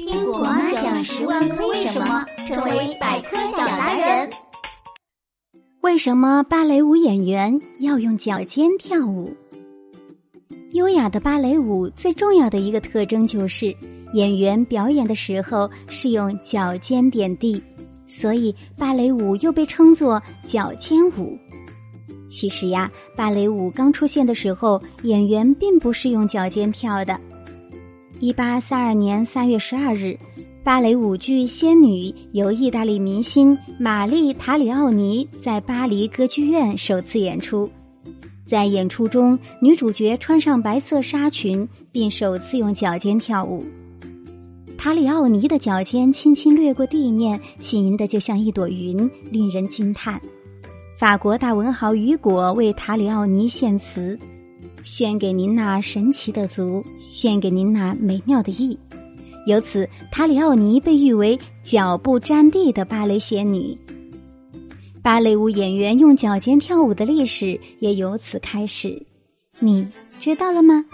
[0.00, 4.30] 听果妈讲十万个为什么，成为百科小达人。
[5.82, 9.30] 为什么芭蕾舞演员要用脚尖跳舞？
[10.72, 13.76] 优雅的芭蕾舞最重要的一个特征就是
[14.14, 17.62] 演员表演的时候是用脚尖点地，
[18.08, 21.36] 所以芭蕾舞又被称作脚尖舞。
[22.26, 27.20] 其实呀，芭蕾舞刚出现的时候，演员并不是用脚尖跳的。
[28.20, 30.14] 一八三二年三月十二日，
[30.62, 37.68] 芭蕾舞剧《仙女》由意大利明星玛丽·塔里奥尼在巴黎歌剧院首次演出。
[38.44, 43.64] 在演出中，女主角穿上白色纱裙，并首次用脚尖跳舞。
[44.76, 50.20] 塔里奥尼的脚尖轻轻掠过地面，轻盈的就像一朵云，令人惊叹。
[50.94, 54.18] 法国大文豪雨果为塔里奥尼献词。
[54.82, 58.78] 献给您那神奇的足，献给您那美妙的意。
[59.46, 63.76] 由此，塔里奥尼被誉为脚不沾地的芭蕾仙女。
[65.02, 69.02] 芭蕾舞演员用脚尖跳舞的历史也由此开始。
[69.58, 69.88] 你
[70.18, 70.84] 知道了吗？